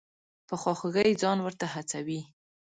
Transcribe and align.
په 0.47 0.55
خواخوږۍ 0.61 1.11
ځان 1.21 1.37
ورته 1.41 1.65
هڅوي. 1.73 2.21